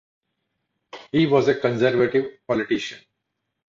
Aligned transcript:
He 1.11 1.27
was 1.27 1.47
a 1.47 1.53
Conservative 1.59 2.31
politician. 2.47 3.01